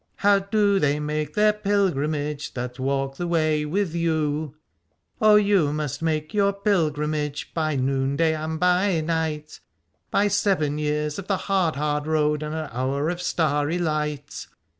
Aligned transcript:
How 0.15 0.39
do 0.39 0.79
they 0.79 0.99
make 0.99 1.35
their 1.35 1.53
pilgrimage 1.53 2.55
That 2.55 2.79
walk 2.79 3.17
the 3.17 3.27
way 3.27 3.65
with 3.65 3.93
you? 3.93 4.55
O 5.21 5.35
you 5.35 5.71
must 5.71 6.01
make 6.01 6.33
your 6.33 6.53
pilgrimage 6.53 7.53
By 7.53 7.75
noonday 7.75 8.33
and 8.33 8.59
by 8.59 8.99
night, 9.01 9.59
By 10.09 10.27
seven 10.27 10.79
years 10.79 11.19
of 11.19 11.27
the 11.27 11.37
hard 11.37 11.75
hard 11.75 12.07
road 12.07 12.41
And 12.41 12.55
an 12.55 12.69
hour 12.73 13.09
of 13.11 13.21
starry 13.21 13.77
light. 13.77 14.47